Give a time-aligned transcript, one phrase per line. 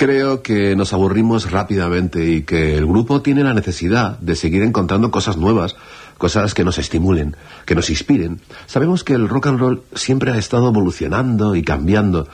[0.00, 5.10] Creo que nos aburrimos rápidamente y que el grupo tiene la necesidad de seguir encontrando
[5.10, 5.76] cosas nuevas,
[6.16, 8.40] cosas que nos estimulen, que nos inspiren.
[8.64, 12.28] Sabemos que el rock and roll siempre ha estado evolucionando y cambiando.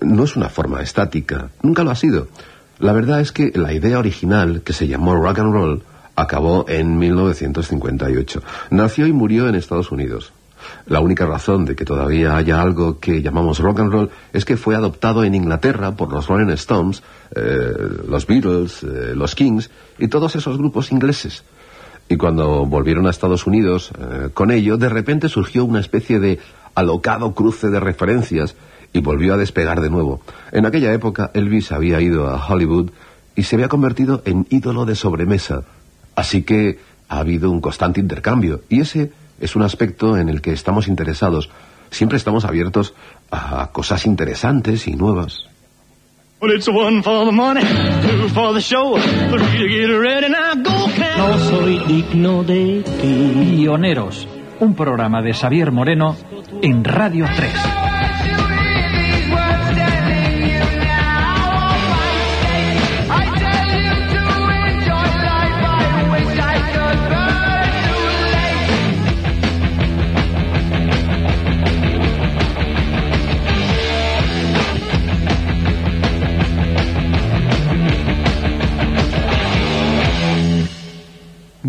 [0.00, 2.28] No es una forma estática, nunca lo ha sido.
[2.78, 5.82] La verdad es que la idea original, que se llamó rock and roll,
[6.16, 8.42] acabó en 1958.
[8.70, 10.32] Nació y murió en Estados Unidos.
[10.86, 14.56] La única razón de que todavía haya algo que llamamos rock and roll es que
[14.56, 17.02] fue adoptado en Inglaterra por los Rolling Stones,
[17.34, 17.72] eh,
[18.08, 21.44] los Beatles, eh, los Kings y todos esos grupos ingleses.
[22.08, 26.38] Y cuando volvieron a Estados Unidos, eh, con ello, de repente surgió una especie de
[26.74, 28.56] alocado cruce de referencias
[28.92, 30.20] y volvió a despegar de nuevo.
[30.52, 32.90] En aquella época Elvis había ido a Hollywood
[33.34, 35.64] y se había convertido en ídolo de sobremesa.
[36.14, 36.78] Así que
[37.08, 41.50] ha habido un constante intercambio y ese es un aspecto en el que estamos interesados.
[41.90, 42.94] Siempre estamos abiertos
[43.30, 45.46] a cosas interesantes y nuevas.
[51.16, 53.56] No soy digno de ti.
[53.56, 54.28] Pioneros,
[54.60, 56.16] un programa de Xavier Moreno
[56.60, 57.83] en Radio 3.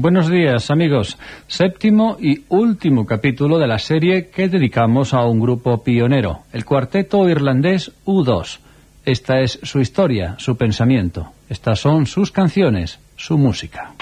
[0.06, 1.17] Buenos días amigos,
[1.48, 7.28] séptimo y último capítulo de la serie que dedicamos a un grupo pionero, el cuarteto
[7.28, 8.59] irlandés U2.
[9.03, 13.95] Esta es su historia, su pensamiento, estas son sus canciones, su música.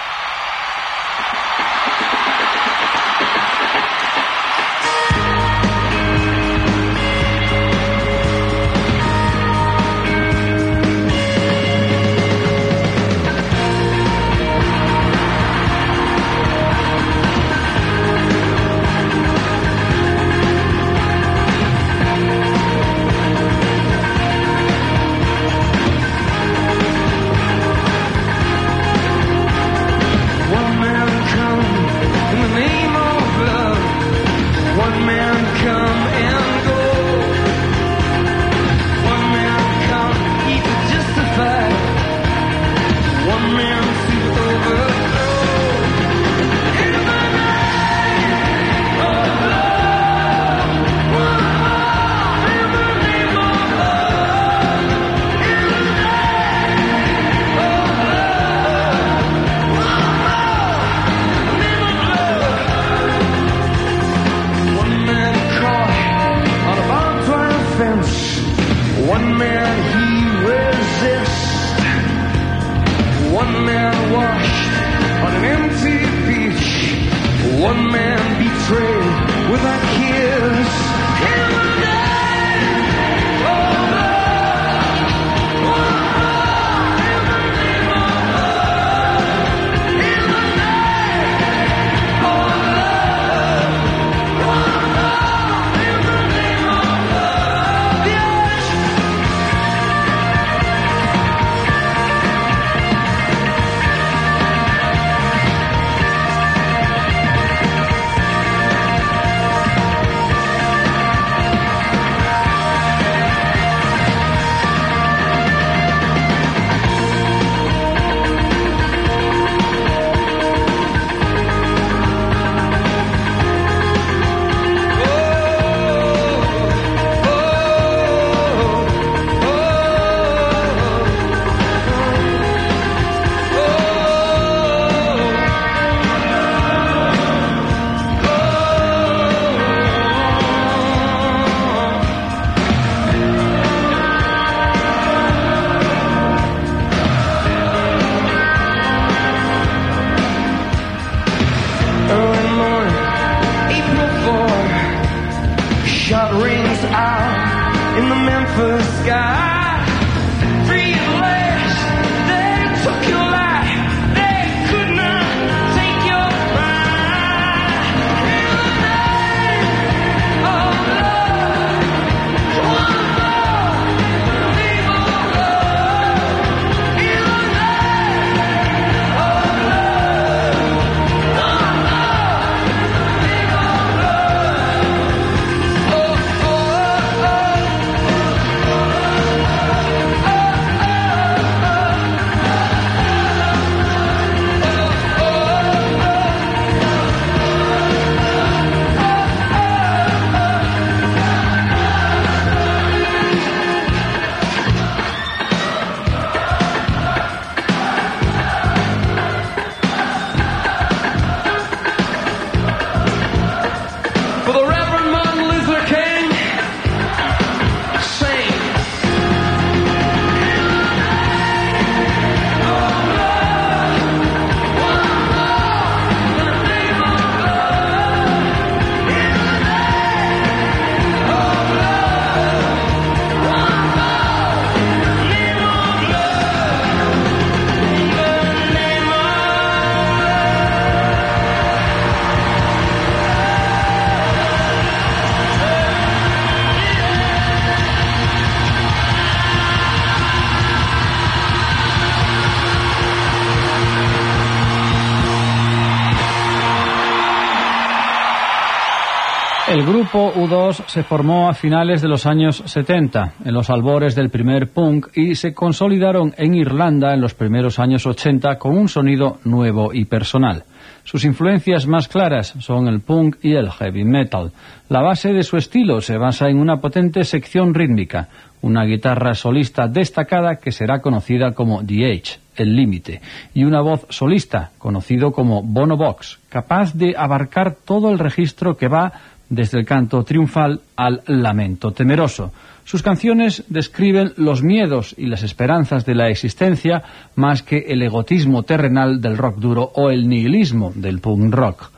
[259.84, 264.30] El grupo U2 se formó a finales de los años 70, en los albores del
[264.30, 269.40] primer punk, y se consolidaron en Irlanda en los primeros años 80 con un sonido
[269.44, 270.64] nuevo y personal.
[271.04, 274.54] Sus influencias más claras son el punk y el heavy metal.
[274.88, 278.30] La base de su estilo se basa en una potente sección rítmica,
[278.62, 283.20] una guitarra solista destacada que será conocida como The Age, el límite,
[283.54, 288.88] y una voz solista, conocido como Bono Box, capaz de abarcar todo el registro que
[288.88, 289.12] va
[289.54, 292.52] desde el canto triunfal al lamento temeroso.
[292.86, 297.04] Sus canciones describen los miedos y las esperanzas de la existencia
[297.36, 301.92] más que el egotismo terrenal del rock duro o el nihilismo del punk rock.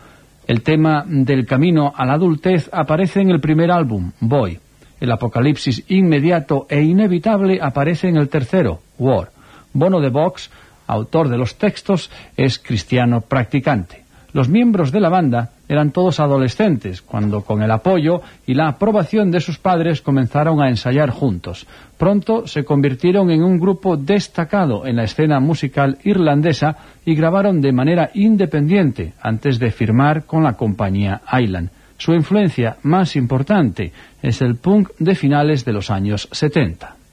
[0.48, 4.60] El tema del camino a la adultez aparece en el primer álbum, Boy,
[5.00, 9.32] el apocalipsis inmediato e inevitable aparece en el tercero, War.
[9.74, 10.52] Bono de Vox,
[10.88, 14.05] autor de los textos, es cristiano practicante.
[14.36, 19.32] Los miembros de la banda eran todos adolescentes, cuando con el apoyo y la aprobación
[19.32, 21.66] de sus padres comenzaron a ensayar juntos.
[21.98, 27.72] Pronto se convirtieron en un grupo destacado en la escena musical irlandesa y grabaron de
[27.72, 31.70] manera independiente antes de firmar con la compañía Island.
[31.98, 37.05] Su influencia más importante es el punk de finales de los años 70.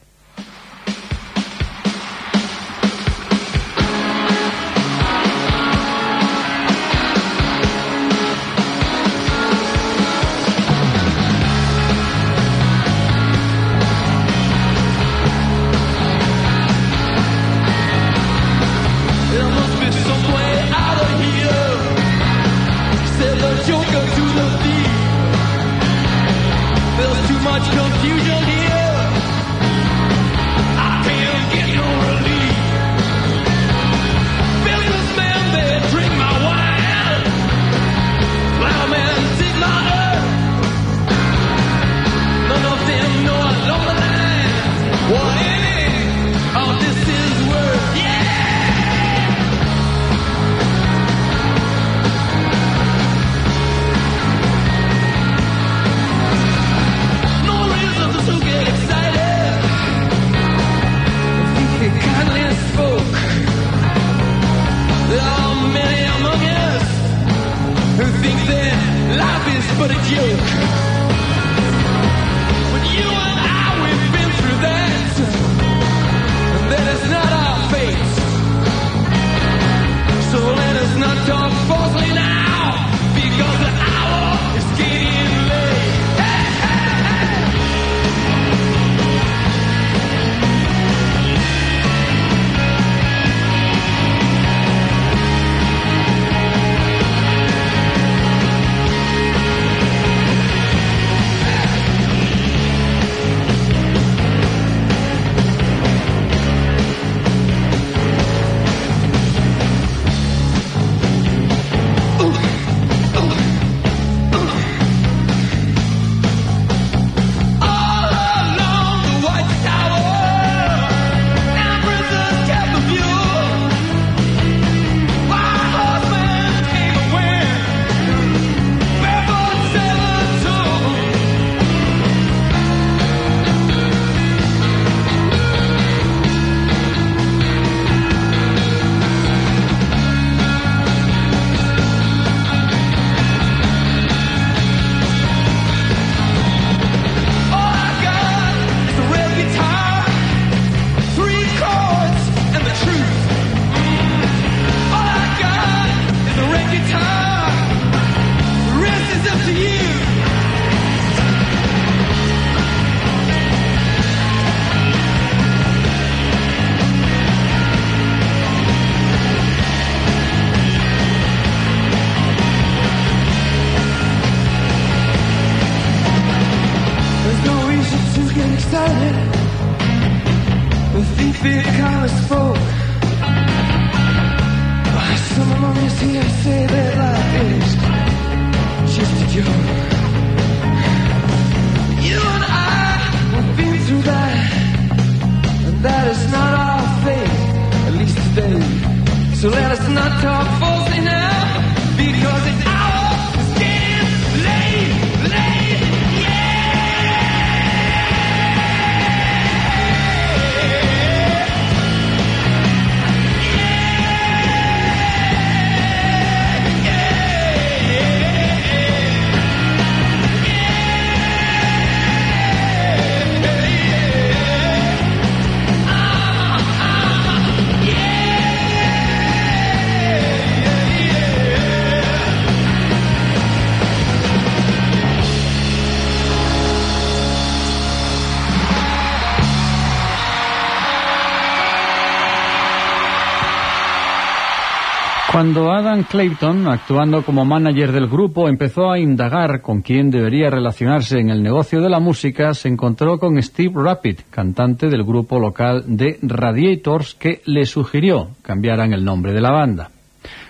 [245.43, 251.19] Cuando Adam Clayton, actuando como manager del grupo, empezó a indagar con quién debería relacionarse
[251.19, 255.83] en el negocio de la música, se encontró con Steve Rapid, cantante del grupo local
[255.89, 259.91] de Radiators, que le sugirió cambiaran el nombre de la banda.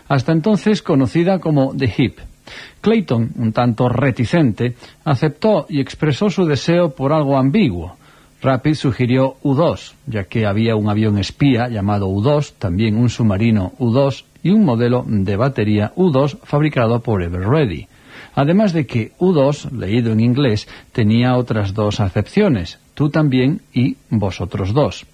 [0.09, 2.19] Hasta entonces conocida como The Hip.
[2.83, 4.75] Clayton, un tanto reticente,
[5.07, 7.97] aceptó y expresó su deseo por algo ambiguo.
[8.43, 14.25] Rapid sugirió U-2, ya que había un avión espía llamado U-2, también un submarino U-2
[14.43, 17.87] y un modelo de batería U2 fabricado por Everready.
[18.35, 24.73] Además de que U2, leído en inglés, tenía otras dos acepciones, tú también y vosotros
[24.73, 25.07] dos.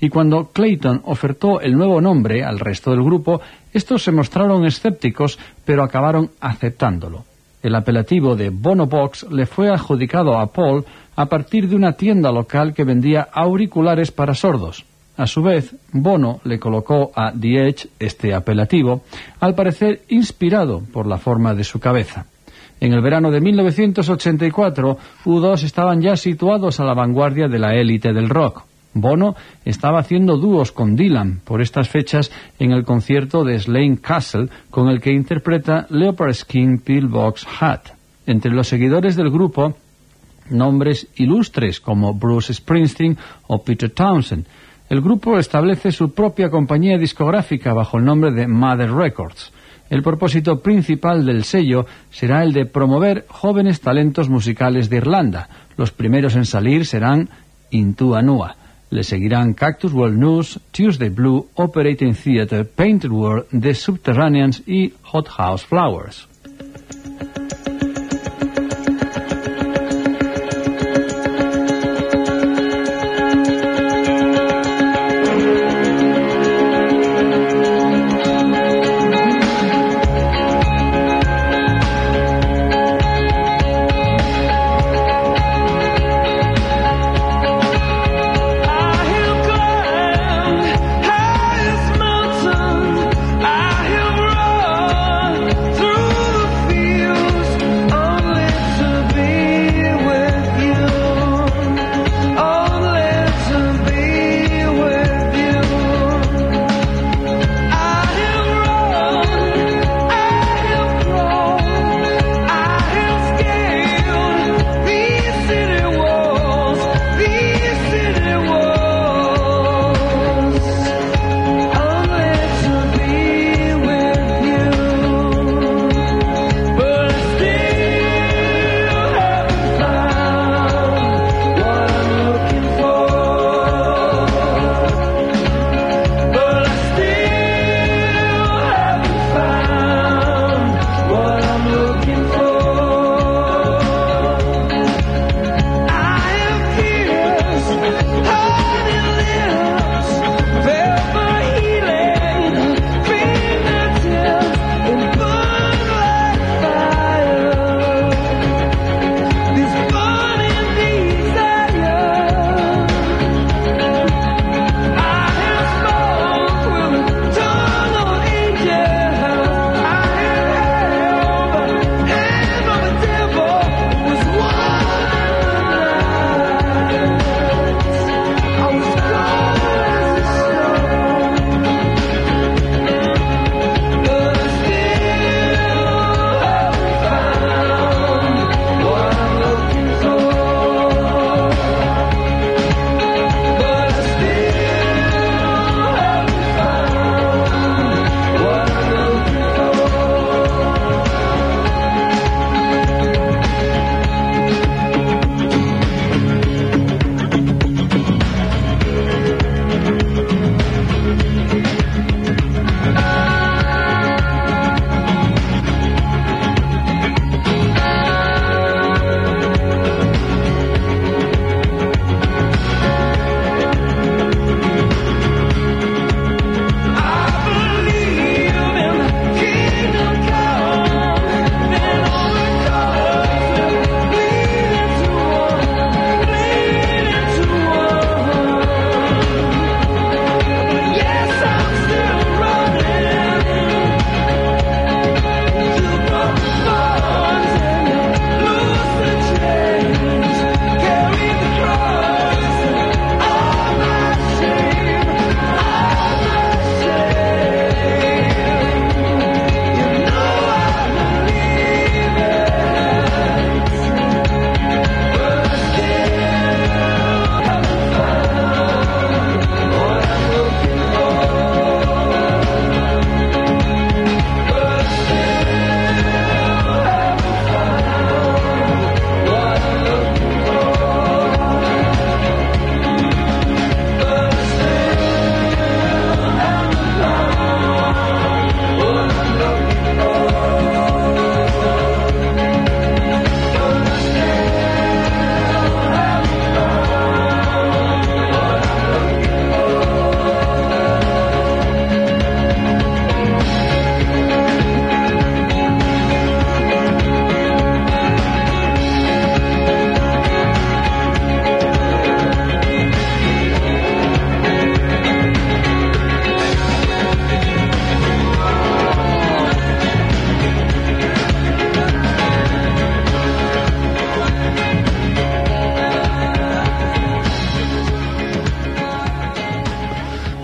[0.00, 3.40] Y cuando Clayton ofertó el nuevo nombre al resto del grupo,
[3.72, 7.24] estos se mostraron escépticos, pero acabaron aceptándolo.
[7.62, 10.84] El apelativo de Bono Box le fue adjudicado a Paul
[11.16, 14.84] a partir de una tienda local que vendía auriculares para sordos.
[15.20, 19.02] A su vez, Bono le colocó a The Edge este apelativo,
[19.38, 22.24] al parecer inspirado por la forma de su cabeza.
[22.80, 24.96] En el verano de 1984,
[25.26, 28.62] U2 estaban ya situados a la vanguardia de la élite del rock.
[28.94, 29.34] Bono
[29.66, 34.88] estaba haciendo dúos con Dylan por estas fechas en el concierto de Slane Castle con
[34.88, 37.90] el que interpreta Leopard Skin Pillbox Hat.
[38.24, 39.74] Entre los seguidores del grupo,
[40.50, 44.46] nombres ilustres como Bruce Springsteen o Peter Townsend.
[44.90, 49.52] El grupo establece su propia compañía discográfica bajo el nombre de Mother Records.
[49.88, 55.48] El propósito principal del sello será el de promover jóvenes talentos musicales de Irlanda.
[55.76, 57.30] Los primeros en salir serán
[57.70, 58.56] Intu Anua.
[58.90, 65.28] Le seguirán Cactus World News, Tuesday Blue, Operating Theatre, Painted World, The Subterraneans y Hot
[65.28, 66.29] House Flowers.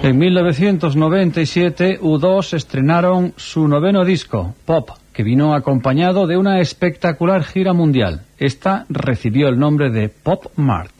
[0.07, 7.73] En 1997, U2 estrenaron su noveno disco, Pop, que vino acompañado de una espectacular gira
[7.73, 8.23] mundial.
[8.39, 10.93] Esta recibió el nombre de Pop Mart.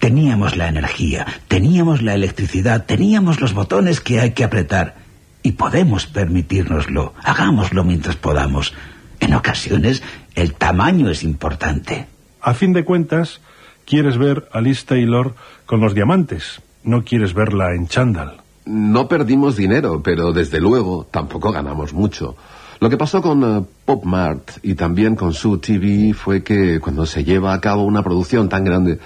[0.00, 4.96] Teníamos la energía, teníamos la electricidad, teníamos los botones que hay que apretar.
[5.44, 7.14] Y podemos permitírnoslo.
[7.22, 8.74] Hagámoslo mientras podamos.
[9.20, 10.02] En ocasiones,
[10.34, 12.08] el tamaño es importante.
[12.40, 13.40] A fin de cuentas,
[13.84, 16.60] quieres ver a Liz Taylor con los diamantes.
[16.84, 18.40] No quieres verla en chándal.
[18.64, 22.36] No perdimos dinero, pero desde luego tampoco ganamos mucho.
[22.80, 27.06] Lo que pasó con eh, Pop Mart y también con su TV fue que cuando
[27.06, 28.98] se lleva a cabo una producción tan grande,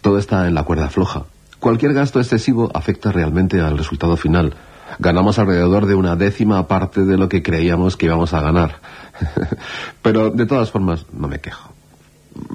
[0.00, 1.26] todo está en la cuerda floja.
[1.60, 4.56] Cualquier gasto excesivo afecta realmente al resultado final.
[4.98, 8.80] Ganamos alrededor de una décima parte de lo que creíamos que íbamos a ganar.
[10.02, 11.72] Pero de todas formas, no me quejo.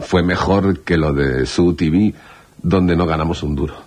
[0.02, 2.14] Fue mejor que lo de su TV,
[2.62, 3.85] donde no ganamos un duro.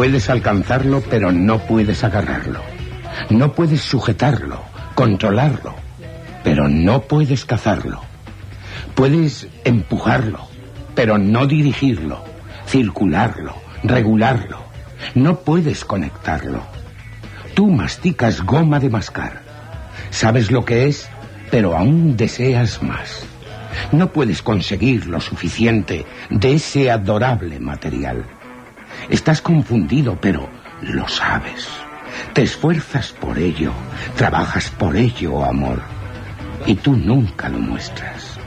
[0.00, 2.62] Puedes alcanzarlo, pero no puedes agarrarlo.
[3.28, 4.62] No puedes sujetarlo,
[4.94, 5.74] controlarlo,
[6.42, 8.00] pero no puedes cazarlo.
[8.94, 10.48] Puedes empujarlo,
[10.94, 12.24] pero no dirigirlo,
[12.66, 14.62] circularlo, regularlo.
[15.14, 16.62] No puedes conectarlo.
[17.52, 19.42] Tú masticas goma de mascar.
[20.08, 21.10] Sabes lo que es,
[21.50, 23.26] pero aún deseas más.
[23.92, 28.39] No puedes conseguir lo suficiente de ese adorable material.
[29.08, 30.48] Estás confundido, pero
[30.82, 31.68] lo sabes.
[32.32, 33.72] Te esfuerzas por ello,
[34.16, 35.80] trabajas por ello, amor.
[36.66, 38.38] Y tú nunca lo muestras.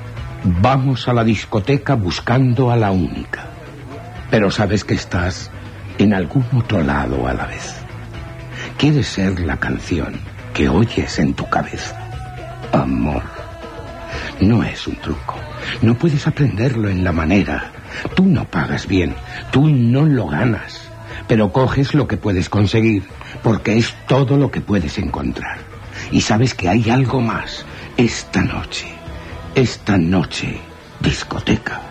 [0.43, 3.45] Vamos a la discoteca buscando a la única.
[4.29, 5.51] Pero sabes que estás
[5.97, 7.75] en algún otro lado a la vez.
[8.77, 10.19] Quieres ser la canción
[10.53, 11.97] que oyes en tu cabeza.
[12.71, 13.23] Amor.
[14.39, 15.35] No es un truco.
[15.81, 17.71] No puedes aprenderlo en la manera
[18.15, 19.15] Tú no pagas bien,
[19.51, 20.81] tú no lo ganas,
[21.27, 23.03] pero coges lo que puedes conseguir,
[23.41, 25.57] porque es todo lo que puedes encontrar.
[26.11, 27.65] Y sabes que hay algo más
[27.97, 28.87] esta noche,
[29.55, 30.59] esta noche,
[30.99, 31.81] discoteca.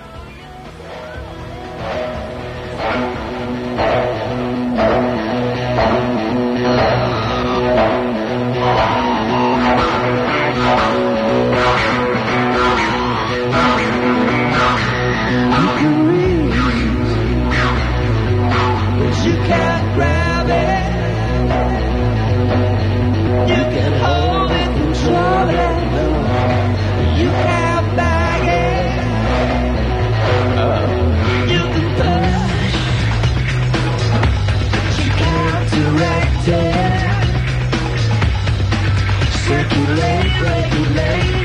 [40.39, 41.42] break your.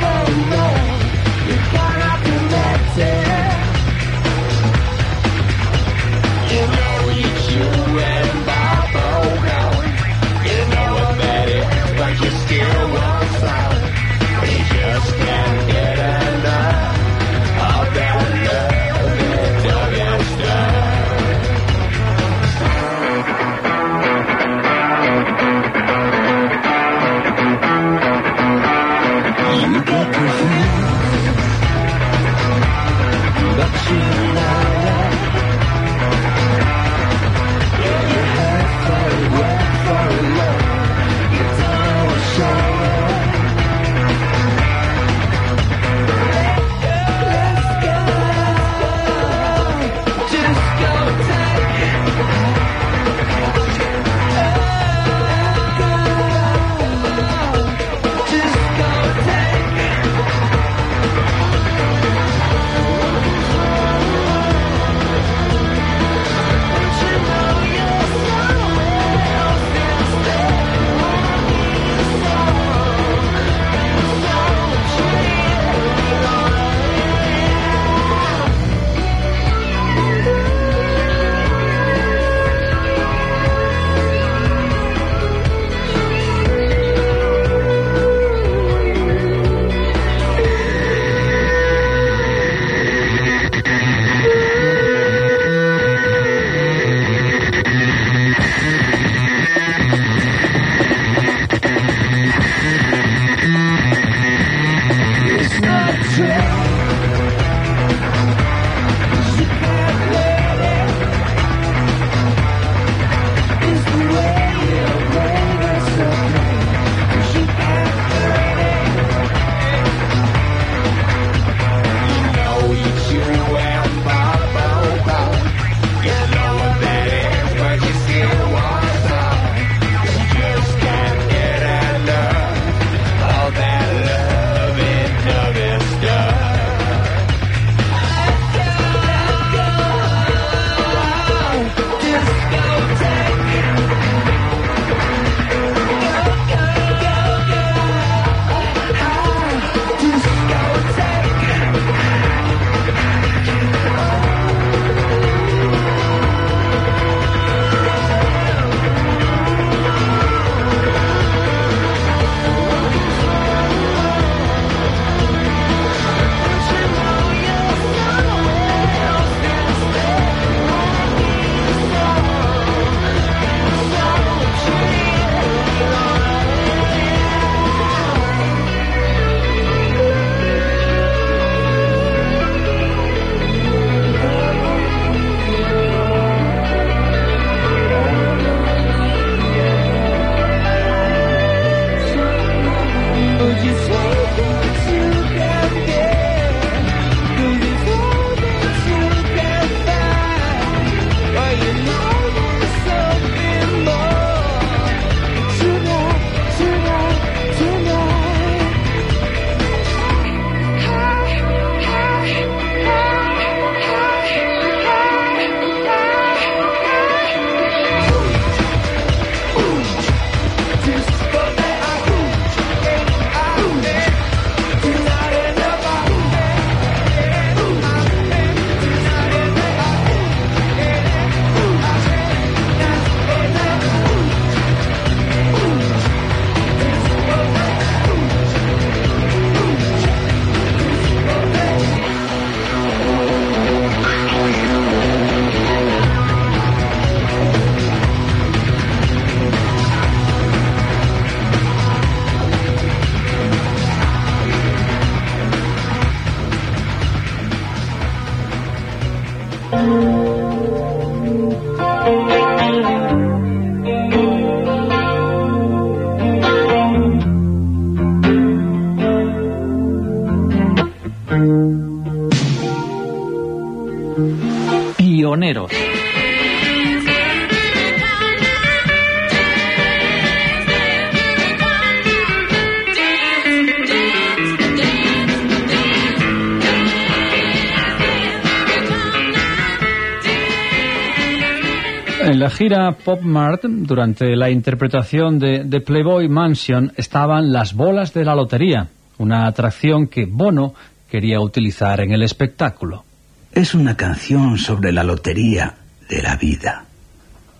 [292.57, 298.33] Gira Pop Mart, durante la interpretación de, de, Playboy Mansion, estaban las bolas de la
[298.33, 298.89] lotería,
[299.19, 300.73] una atracción que Bono
[301.07, 303.05] quería utilizar en el espectáculo.
[303.51, 305.75] Es una canción sobre la lotería
[306.09, 306.85] de la vida.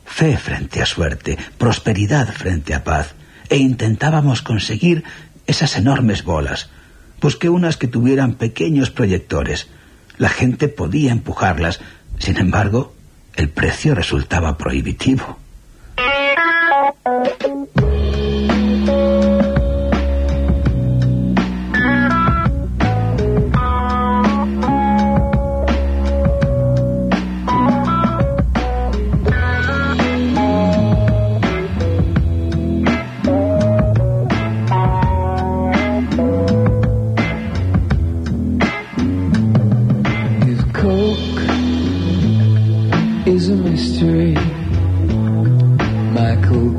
[0.04, 3.14] Fe frente a suerte, prosperidad frente a paz,
[3.50, 5.04] e intentábamos conseguir
[5.46, 6.72] esas enormes bolas.
[7.22, 9.68] Busqué unas que tuvieran pequeños proyectores.
[10.18, 11.82] La gente podía empujarlas.
[12.18, 12.97] Sin embargo,
[13.38, 15.38] el precio resultaba prohibitivo.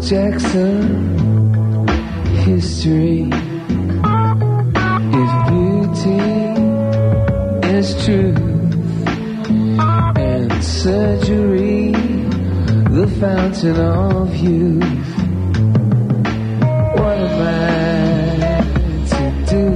[0.09, 1.19] Jackson
[2.45, 3.21] history
[5.21, 6.21] is beauty
[7.69, 8.39] is truth.
[10.17, 11.93] And surgery
[12.97, 14.83] the fountain of youth.
[16.97, 18.55] What am I
[19.13, 19.67] to do?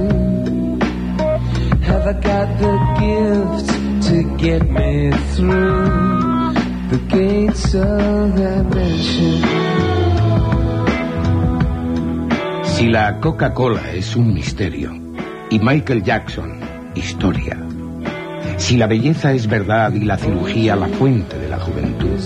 [1.83, 3.67] Have I got the gift
[4.09, 6.12] to get me through
[6.93, 8.13] the gates of
[12.63, 14.91] Si la Coca-Cola es un misterio
[15.49, 16.59] y Michael Jackson,
[16.93, 17.57] historia.
[18.57, 22.19] Si la belleza es verdad y la cirugía la fuente de la juventud,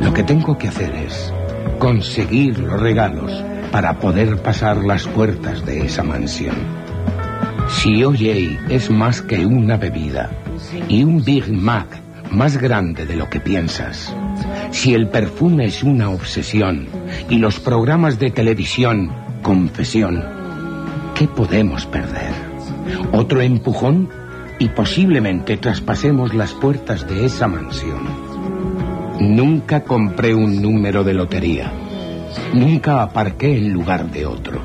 [0.00, 1.32] lo que tengo que hacer es
[1.78, 3.32] conseguir los regalos
[3.72, 6.56] para poder pasar las puertas de esa mansión.
[7.68, 10.30] Si OJ es más que una bebida
[10.88, 14.14] y un Big Mac más grande de lo que piensas,
[14.70, 16.88] si el perfume es una obsesión
[17.28, 19.12] y los programas de televisión
[19.42, 20.24] confesión.
[21.14, 22.32] ¿Qué podemos perder?
[23.12, 24.08] ¿Otro empujón?
[24.58, 28.00] Y posiblemente traspasemos las puertas de esa mansión.
[29.20, 31.72] Nunca compré un número de lotería.
[32.52, 34.60] Nunca aparqué en lugar de otro.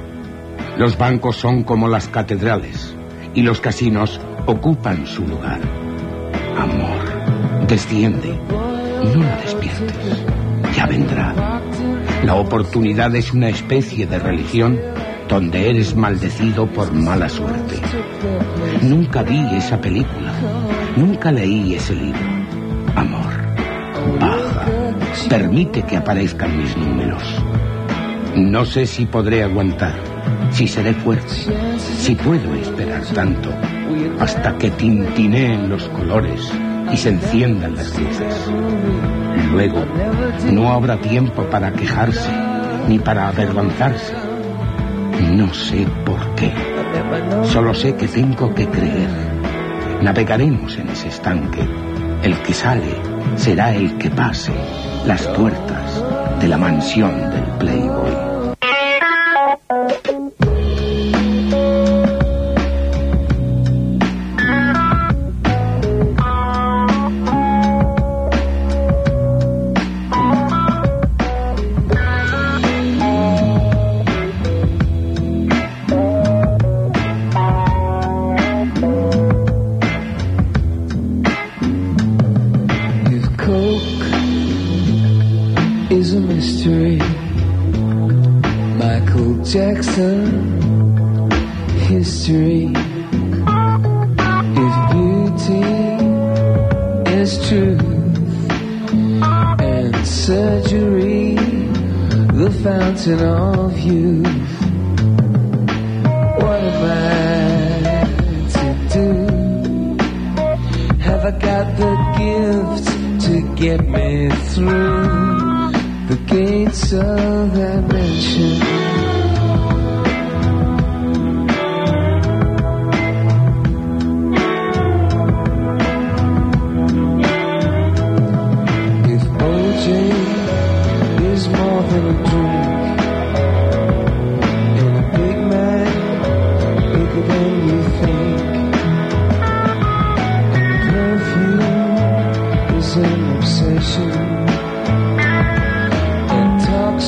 [0.77, 2.95] Los bancos son como las catedrales
[3.35, 5.59] y los casinos ocupan su lugar.
[6.57, 7.02] Amor,
[7.73, 8.39] desciende.
[9.15, 10.23] No la despiertes.
[10.75, 11.33] Ya vendrá.
[12.23, 14.79] La oportunidad es una especie de religión
[15.27, 17.77] donde eres maldecido por mala suerte.
[18.83, 20.31] Nunca vi esa película,
[20.95, 22.27] nunca leí ese libro.
[22.95, 23.33] Amor,
[24.19, 24.65] baja,
[25.27, 27.23] permite que aparezcan mis números.
[28.35, 29.95] No sé si podré aguantar,
[30.51, 31.33] si seré fuerte,
[31.77, 33.49] si puedo esperar tanto,
[34.19, 36.51] hasta que tintineen los colores
[36.91, 38.51] y se enciendan las luces.
[39.51, 39.83] Luego,
[40.51, 42.31] no habrá tiempo para quejarse
[42.87, 44.13] ni para avergonzarse.
[45.31, 46.51] No sé por qué.
[47.43, 49.09] Solo sé que tengo que creer.
[50.01, 51.67] Navegaremos en ese estanque.
[52.23, 52.95] El que sale
[53.35, 54.53] será el que pase
[55.05, 56.03] las puertas
[56.39, 58.32] de la mansión del Playboy.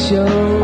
[0.07, 0.54] 就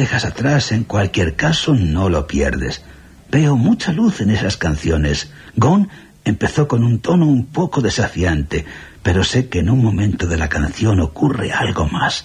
[0.00, 2.82] dejas atrás, en cualquier caso, no lo pierdes.
[3.30, 5.30] Veo mucha luz en esas canciones.
[5.56, 5.88] Gone
[6.24, 8.64] empezó con un tono un poco desafiante,
[9.02, 12.24] pero sé que en un momento de la canción ocurre algo más.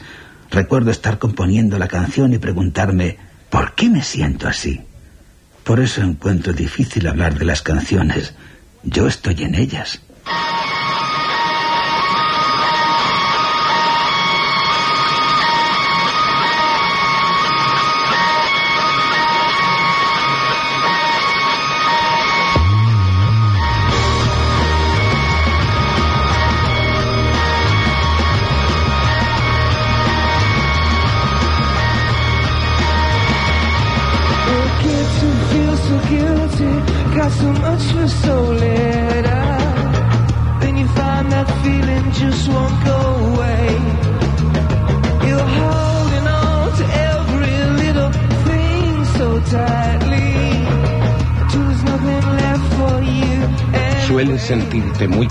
[0.51, 3.17] Recuerdo estar componiendo la canción y preguntarme,
[3.49, 4.82] ¿por qué me siento así?
[5.65, 8.36] Por eso encuentro difícil hablar de las canciones.
[8.84, 10.01] Yo estoy en ellas.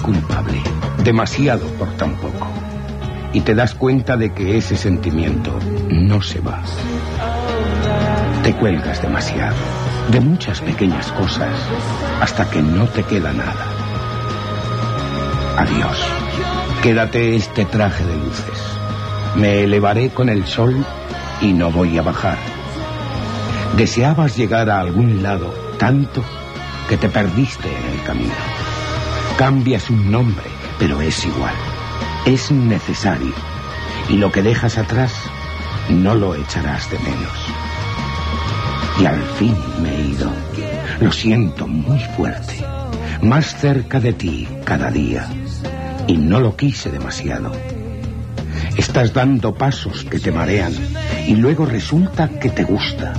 [0.05, 0.61] Culpable,
[1.03, 2.47] demasiado por tan poco.
[3.33, 6.63] Y te das cuenta de que ese sentimiento no se va.
[8.43, 9.57] Te cuelgas demasiado,
[10.11, 11.55] de muchas pequeñas cosas,
[12.21, 13.67] hasta que no te queda nada.
[15.57, 15.99] Adiós.
[16.83, 18.63] Quédate este traje de luces.
[19.37, 20.85] Me elevaré con el sol
[21.41, 22.37] y no voy a bajar.
[23.77, 26.23] Deseabas llegar a algún lado tanto
[26.91, 28.54] que te perdiste en el camino.
[29.37, 30.45] Cambias un nombre,
[30.79, 31.55] pero es igual.
[32.25, 33.35] Es necesario.
[34.09, 35.13] Y lo que dejas atrás
[35.91, 37.33] no lo echarás de menos.
[39.01, 40.31] Y al fin me he ido.
[41.01, 42.65] Lo siento muy fuerte.
[43.23, 45.29] Más cerca de ti cada día.
[46.07, 47.51] Y no lo quise demasiado.
[48.77, 50.73] Estás dando pasos que te marean
[51.27, 53.15] y luego resulta que te gusta.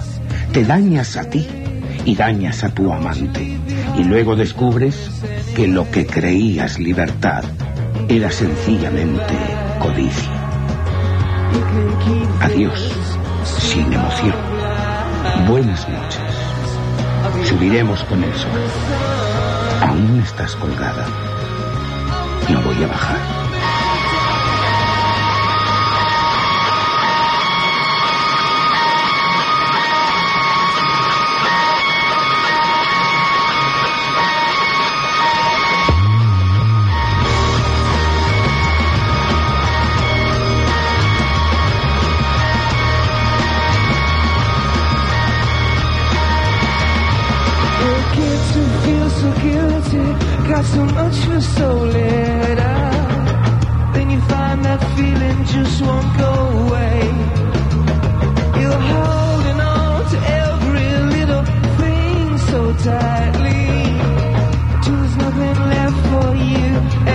[0.54, 1.46] Te dañas a ti
[2.06, 3.58] y dañas a tu amante.
[3.98, 5.10] Y luego descubres
[5.56, 7.44] que lo que creías libertad
[8.10, 9.34] era sencillamente
[9.80, 10.30] codicia.
[12.42, 12.92] Adiós,
[13.60, 14.36] sin emoción.
[15.48, 17.48] Buenas noches.
[17.48, 18.52] Subiremos con el sol.
[19.82, 21.08] Aún estás colgada.
[22.50, 23.35] No voy a bajar.
[65.46, 67.15] Nothing left for you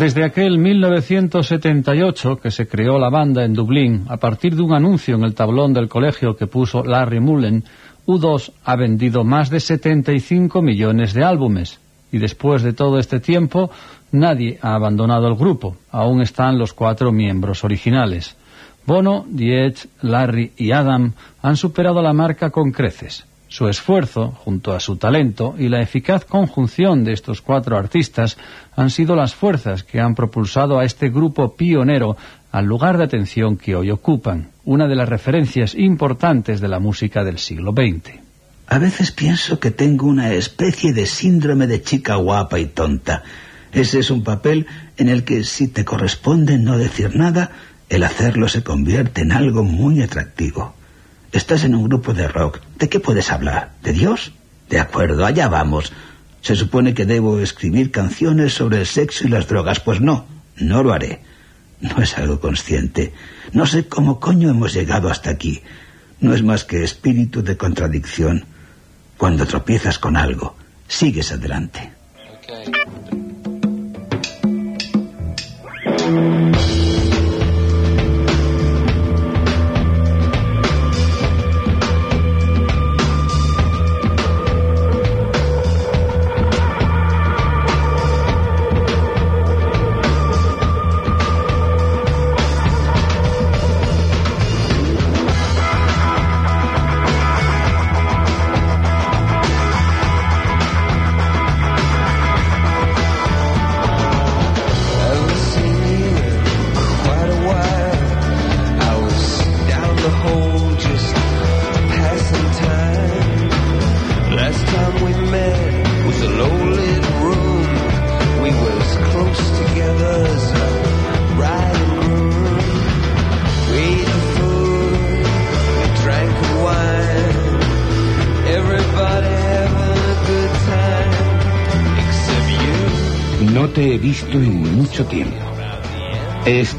[0.00, 5.14] Desde aquel 1978 que se creó la banda en Dublín, a partir de un anuncio
[5.14, 7.64] en el tablón del colegio que puso Larry Mullen,
[8.06, 11.80] U2 ha vendido más de 75 millones de álbumes.
[12.10, 13.70] Y después de todo este tiempo,
[14.10, 15.76] nadie ha abandonado el grupo.
[15.90, 18.38] Aún están los cuatro miembros originales.
[18.86, 23.26] Bono, Edge, Larry y Adam han superado la marca con creces.
[23.50, 28.38] Su esfuerzo, junto a su talento y la eficaz conjunción de estos cuatro artistas
[28.76, 32.16] han sido las fuerzas que han propulsado a este grupo pionero
[32.52, 37.24] al lugar de atención que hoy ocupan, una de las referencias importantes de la música
[37.24, 38.20] del siglo XX.
[38.68, 43.24] A veces pienso que tengo una especie de síndrome de chica guapa y tonta.
[43.72, 47.50] Ese es un papel en el que si te corresponde no decir nada,
[47.88, 50.76] el hacerlo se convierte en algo muy atractivo.
[51.32, 52.60] Estás en un grupo de rock.
[52.78, 53.72] ¿De qué puedes hablar?
[53.82, 54.32] ¿De Dios?
[54.68, 55.92] De acuerdo, allá vamos.
[56.40, 59.80] Se supone que debo escribir canciones sobre el sexo y las drogas.
[59.80, 60.26] Pues no,
[60.56, 61.20] no lo haré.
[61.80, 63.12] No es algo consciente.
[63.52, 65.62] No sé cómo coño hemos llegado hasta aquí.
[66.20, 68.44] No es más que espíritu de contradicción.
[69.16, 70.56] Cuando tropiezas con algo,
[70.88, 71.92] sigues adelante.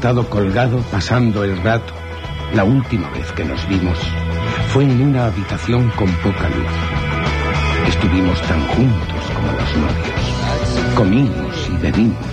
[0.02, 1.94] Estado colgado pasando el rato
[2.54, 3.96] la última vez que nos vimos
[4.70, 7.86] Fue en una habitación con poca luz.
[7.86, 10.96] Estuvimos tan juntos como los novios.
[10.96, 12.26] Comimos y bebimos.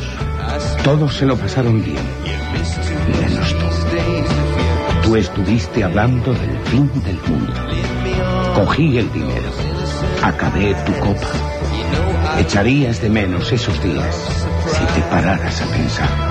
[0.83, 2.01] Todos se lo pasaron bien.
[3.21, 3.65] Menos tú.
[5.03, 7.53] Tú estuviste hablando del fin del mundo.
[8.55, 9.51] Cogí el dinero.
[10.23, 11.27] Acabé tu copa.
[12.39, 14.15] Echarías de menos esos días
[14.65, 16.28] si te pararas a pensar.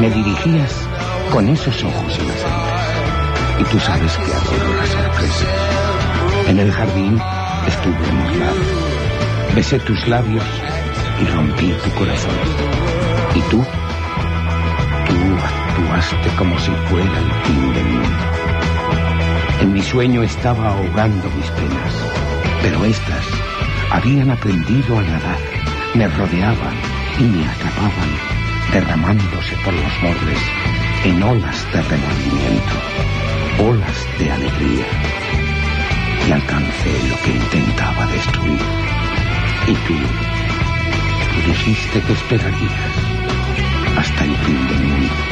[0.00, 0.88] Me dirigías
[1.30, 3.60] con esos ojos inocentes.
[3.60, 5.44] Y tú sabes que adoro la sorpresa.
[6.48, 7.20] En el jardín
[7.66, 8.56] estuve emocionado.
[9.54, 10.44] Besé tus labios
[11.20, 12.34] y rompí tu corazón.
[13.34, 13.62] ¿Y tú?
[15.06, 18.18] Tú actuaste como si fuera el fin del mundo.
[19.60, 21.94] En mi sueño estaba ahogando mis penas,
[22.62, 23.26] pero estas
[23.90, 25.38] habían aprendido a nadar,
[25.94, 26.74] me rodeaban
[27.18, 28.39] y me atrapaban,
[28.72, 30.38] derramándose por los bordes
[31.04, 32.74] en olas de remordimiento,
[33.58, 34.86] olas de alegría.
[36.28, 38.60] Y alcancé lo que intentaba destruir.
[39.66, 39.94] Y tú,
[41.46, 42.70] dijiste que esperarías
[43.98, 45.30] hasta el fin del mundo.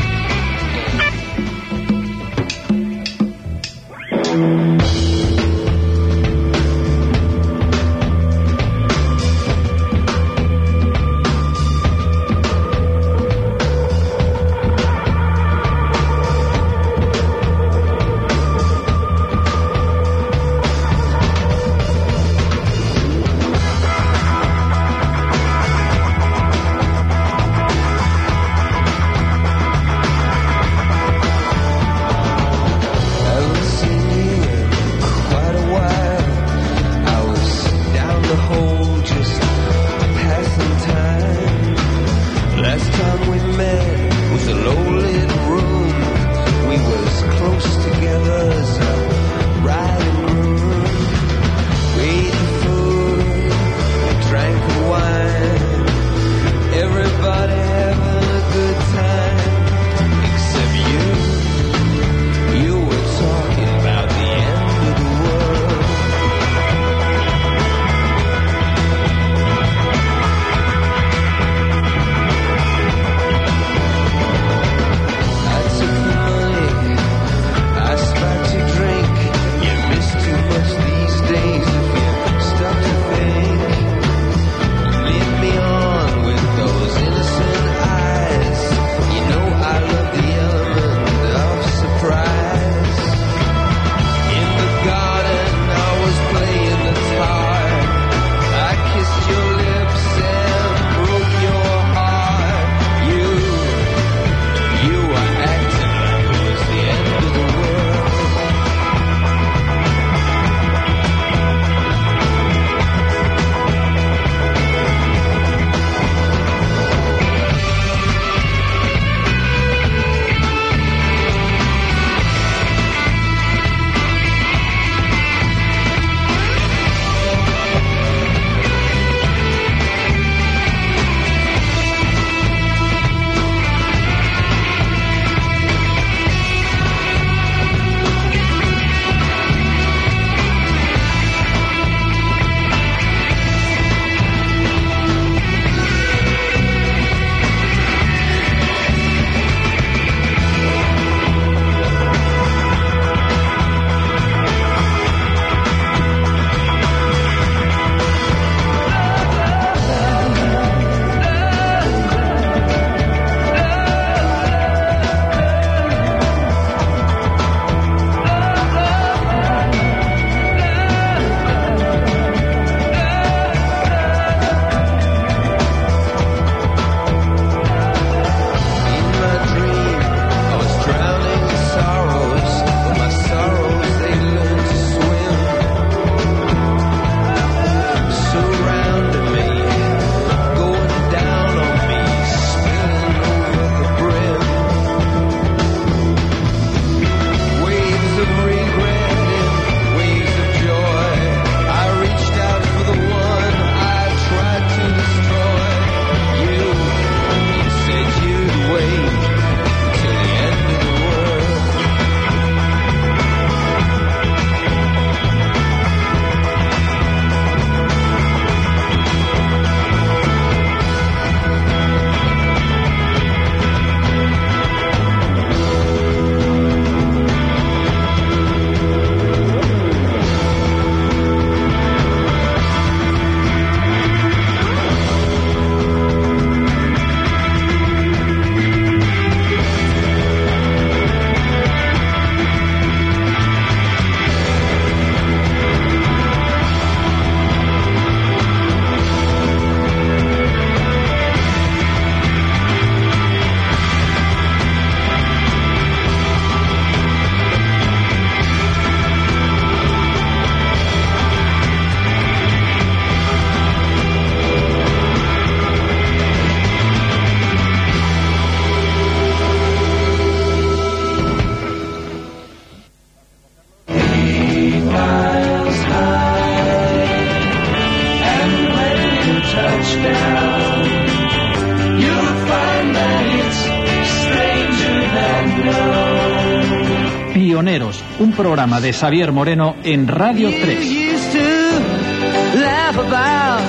[288.89, 290.81] De Xavier Moreno en Radio 3.
[290.81, 293.61] used to laugh about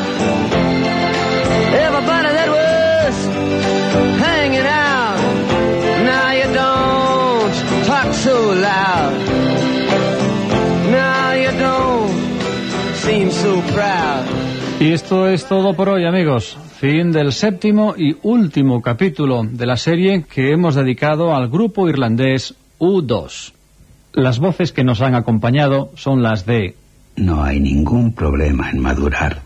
[1.76, 3.16] everybody that was
[4.24, 5.20] hanging out.
[6.06, 7.52] Now you don't
[7.86, 9.12] talk so loud.
[10.90, 12.14] Now you don't
[13.04, 14.26] seem so proud.
[14.80, 16.58] Y esto es todo por hoy, amigos.
[16.80, 22.56] Fin del séptimo y último capítulo de la serie que hemos dedicado al grupo irlandés
[22.80, 23.59] U2.
[24.20, 26.76] Las voces que nos han acompañado son las de
[27.16, 29.42] No hay ningún problema en madurar.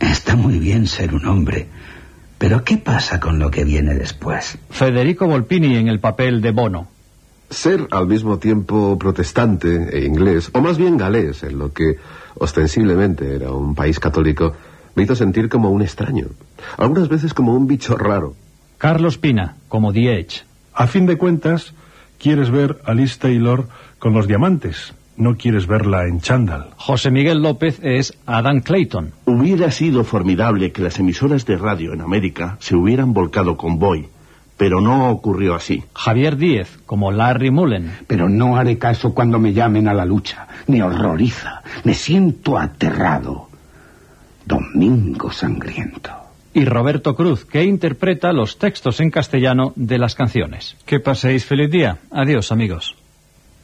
[0.00, 1.68] Está muy bien ser un hombre.
[2.36, 4.58] Pero ¿qué pasa con lo que viene después?
[4.68, 6.88] Federico Volpini en el papel de Bono,
[7.50, 11.98] Ser al mismo tiempo protestante e inglés, o más bien galés, en lo que
[12.34, 14.54] ostensiblemente era un país católico,
[14.96, 16.26] me hizo sentir como un extraño.
[16.78, 18.34] Algunas veces como un bicho raro.
[18.78, 20.42] Carlos Pina como The Edge,
[20.74, 21.74] A fin de cuentas,
[22.18, 23.68] quieres ver a Liz Taylor
[23.98, 24.94] con los diamantes.
[25.16, 26.68] No quieres verla en chándal.
[26.76, 32.02] José Miguel López es Adam Clayton, Hubiera sido formidable que las emisoras de radio en
[32.02, 34.08] América se hubieran volcado con Boy,
[34.58, 35.84] pero no ocurrió así.
[35.94, 40.48] Javier Díez como Larry Mullen, Pero no haré caso cuando me llamen a la lucha.
[40.66, 41.62] Me horroriza.
[41.84, 43.48] Me siento aterrado.
[44.44, 46.10] Domingo sangriento.
[46.54, 50.76] y Roberto Cruz, que interpreta los textos en castellano de las canciones.
[50.86, 51.98] Que paséis feliz día.
[52.10, 52.94] Adiós, amigos.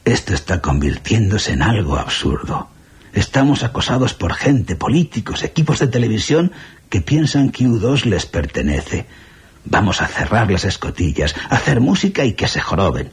[0.04, 2.68] Esto está convirtiéndose en algo absurdo.
[3.12, 6.52] Estamos acosados por gente, políticos, equipos de televisión
[6.88, 9.06] que piensan que U2 les pertenece.
[9.64, 13.10] Vamos a cerrar las escotillas, a hacer música y que se joroben.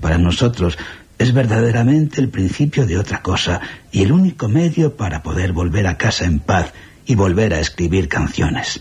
[0.00, 0.76] Para nosotros
[1.18, 5.96] es verdaderamente el principio de otra cosa y el único medio para poder volver a
[5.96, 6.72] casa en paz
[7.06, 8.80] y volver a escribir canciones.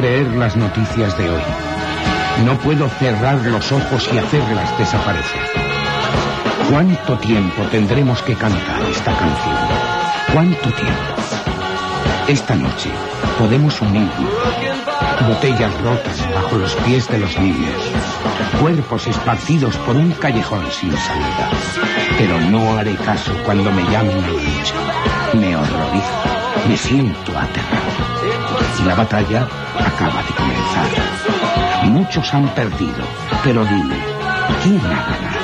[0.00, 1.42] Creer las noticias de hoy.
[2.46, 5.42] No puedo cerrar los ojos y hacerlas desaparecer.
[6.70, 9.58] ¿Cuánto tiempo tendremos que cantar esta canción?
[10.32, 11.14] ¿Cuánto tiempo?
[12.28, 12.88] Esta noche
[13.38, 14.32] podemos unirnos.
[15.28, 17.82] Botellas rotas bajo los pies de los niños.
[18.58, 21.50] Cuerpos esparcidos por un callejón sin salida.
[22.16, 25.38] Pero no haré caso cuando me llamen a la.
[25.38, 26.20] Me horrorizo.
[26.66, 27.90] Me siento aterrado.
[28.86, 29.46] La batalla
[30.00, 31.90] acaba de comenzar.
[31.90, 33.04] Muchos han perdido,
[33.44, 33.96] pero dime,
[34.62, 35.40] ¿quién ha ganado?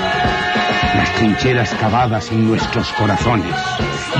[0.96, 3.54] Las trincheras cavadas en nuestros corazones,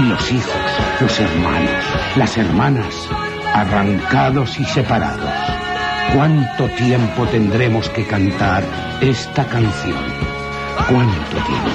[0.01, 0.53] los hijos,
[1.01, 1.85] los hermanos,
[2.17, 3.09] las hermanas,
[3.55, 5.31] arrancados y separados.
[6.15, 8.63] ¿Cuánto tiempo tendremos que cantar
[9.01, 10.05] esta canción?
[10.89, 11.71] ¿Cuánto tiempo?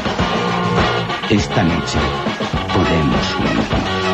[1.31, 1.97] Esta noche
[2.73, 4.10] podemos unirnos.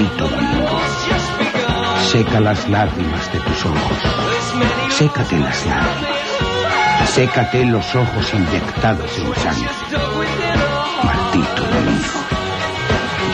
[0.00, 0.80] Maldito domingo.
[2.10, 3.98] Seca las lágrimas de tus ojos.
[4.88, 7.10] Sécate las lágrimas.
[7.10, 9.68] Sécate los ojos inyectados en sangre.
[11.04, 12.18] Maldito domingo.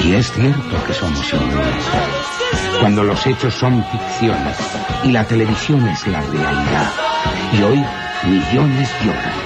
[0.02, 1.84] Y es cierto que somos inmunes.
[2.80, 4.56] Cuando los hechos son ficciones
[5.04, 6.90] y la televisión es la realidad.
[7.52, 7.84] Y hoy
[8.24, 9.36] millones lloran.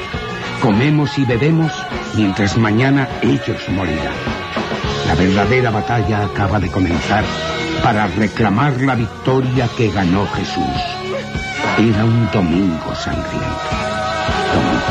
[0.62, 1.73] Comemos y bebemos
[2.14, 4.39] mientras mañana ellos morirán.
[5.21, 7.23] La verdadera batalla acaba de comenzar
[7.83, 10.64] para reclamar la victoria que ganó Jesús.
[11.77, 13.68] Era un domingo sangriento.
[14.55, 14.91] Domingo.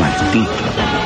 [0.00, 1.05] Maldito